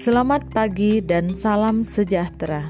Selamat 0.00 0.48
pagi 0.56 1.04
dan 1.04 1.36
salam 1.36 1.84
sejahtera. 1.84 2.64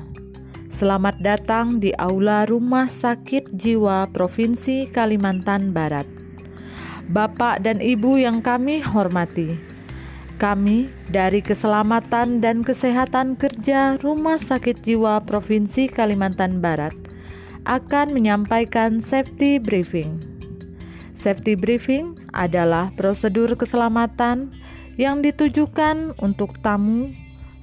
Selamat 0.74 1.14
datang 1.22 1.78
di 1.78 1.94
Aula 1.94 2.42
Rumah 2.42 2.90
Sakit 2.90 3.54
Jiwa 3.54 4.10
Provinsi 4.10 4.90
Kalimantan 4.90 5.70
Barat. 5.70 6.10
Bapak 7.06 7.62
dan 7.62 7.78
Ibu 7.78 8.18
yang 8.18 8.42
kami 8.42 8.82
hormati, 8.82 9.54
kami 10.42 10.90
dari 11.14 11.38
Keselamatan 11.38 12.42
dan 12.42 12.66
Kesehatan 12.66 13.38
Kerja 13.38 13.94
Rumah 14.02 14.42
Sakit 14.42 14.82
Jiwa 14.82 15.22
Provinsi 15.22 15.86
Kalimantan 15.86 16.58
Barat 16.58 16.98
akan 17.62 18.10
menyampaikan 18.10 18.98
safety 18.98 19.62
briefing. 19.62 20.18
Safety 21.14 21.54
briefing 21.54 22.18
adalah 22.34 22.90
prosedur 22.98 23.54
keselamatan 23.54 24.50
yang 25.00 25.24
ditujukan 25.24 26.12
untuk 26.20 26.60
tamu, 26.60 27.08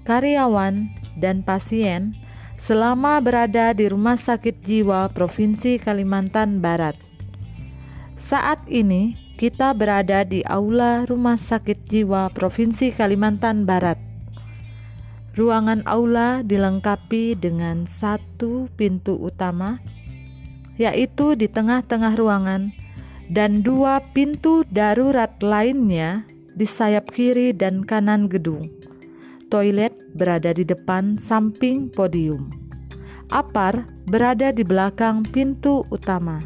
karyawan, 0.10 0.90
dan 1.22 1.46
pasien 1.46 2.18
selama 2.58 3.22
berada 3.22 3.78
di 3.78 3.86
Rumah 3.86 4.18
Sakit 4.18 4.66
Jiwa 4.66 5.14
Provinsi 5.14 5.78
Kalimantan 5.78 6.66
Barat. 6.66 6.98
Saat 8.18 8.66
ini 8.66 9.14
kita 9.38 9.78
berada 9.78 10.26
di 10.26 10.42
aula 10.50 11.06
Rumah 11.06 11.38
Sakit 11.38 11.86
Jiwa 11.86 12.34
Provinsi 12.34 12.90
Kalimantan 12.90 13.70
Barat. 13.70 14.02
Ruangan 15.38 15.86
aula 15.86 16.42
dilengkapi 16.42 17.38
dengan 17.38 17.86
satu 17.86 18.66
pintu 18.74 19.14
utama, 19.14 19.78
yaitu 20.82 21.38
di 21.38 21.46
tengah-tengah 21.46 22.18
ruangan, 22.18 22.74
dan 23.30 23.62
dua 23.62 24.02
pintu 24.18 24.66
darurat 24.74 25.30
lainnya 25.46 26.26
di 26.58 26.66
sayap 26.66 27.14
kiri 27.14 27.54
dan 27.54 27.86
kanan 27.86 28.26
gedung. 28.26 28.66
Toilet 29.54 29.94
berada 30.18 30.52
di 30.52 30.66
depan 30.66 31.22
samping 31.22 31.88
podium. 31.94 32.50
Apar 33.30 33.86
berada 34.10 34.50
di 34.50 34.66
belakang 34.66 35.22
pintu 35.30 35.86
utama. 35.94 36.42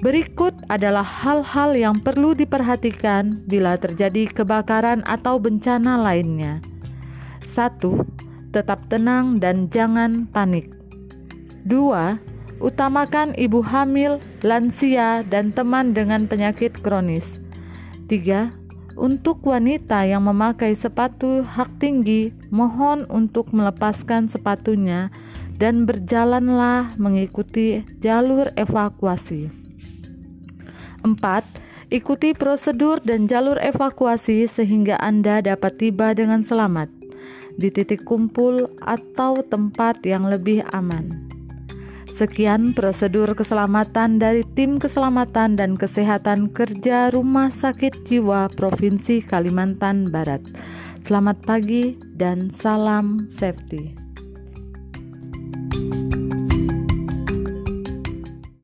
Berikut 0.00 0.56
adalah 0.72 1.04
hal-hal 1.04 1.76
yang 1.76 1.96
perlu 2.00 2.32
diperhatikan 2.32 3.44
bila 3.44 3.76
terjadi 3.76 4.28
kebakaran 4.32 5.04
atau 5.04 5.36
bencana 5.36 6.00
lainnya. 6.00 6.60
1. 7.44 7.84
Tetap 8.54 8.88
tenang 8.88 9.36
dan 9.42 9.68
jangan 9.68 10.24
panik. 10.30 10.72
2. 11.68 12.16
Utamakan 12.64 13.36
ibu 13.36 13.60
hamil, 13.60 14.20
lansia, 14.40 15.20
dan 15.28 15.52
teman 15.52 15.92
dengan 15.92 16.24
penyakit 16.24 16.72
kronis. 16.80 17.40
3. 18.10 18.98
Untuk 18.98 19.46
wanita 19.46 20.02
yang 20.02 20.26
memakai 20.26 20.74
sepatu 20.74 21.46
hak 21.46 21.78
tinggi, 21.78 22.34
mohon 22.50 23.06
untuk 23.06 23.54
melepaskan 23.54 24.26
sepatunya 24.26 25.14
dan 25.62 25.86
berjalanlah 25.86 26.98
mengikuti 26.98 27.86
jalur 28.02 28.50
evakuasi. 28.58 29.46
4. 31.06 31.14
Ikuti 31.94 32.34
prosedur 32.34 32.98
dan 32.98 33.30
jalur 33.30 33.62
evakuasi 33.62 34.50
sehingga 34.50 34.98
Anda 34.98 35.38
dapat 35.38 35.78
tiba 35.78 36.10
dengan 36.10 36.42
selamat 36.42 36.90
di 37.62 37.70
titik 37.70 38.02
kumpul 38.02 38.66
atau 38.82 39.38
tempat 39.46 40.02
yang 40.02 40.26
lebih 40.26 40.66
aman. 40.74 41.29
Sekian 42.20 42.76
prosedur 42.76 43.32
keselamatan 43.32 44.20
dari 44.20 44.44
tim 44.52 44.76
keselamatan 44.76 45.56
dan 45.56 45.80
kesehatan 45.80 46.52
kerja 46.52 47.08
Rumah 47.16 47.48
Sakit 47.48 48.04
Jiwa 48.04 48.52
Provinsi 48.52 49.24
Kalimantan 49.24 50.12
Barat. 50.12 50.44
Selamat 51.00 51.40
pagi 51.48 51.96
dan 52.12 52.52
salam 52.52 53.24
safety. 53.32 53.99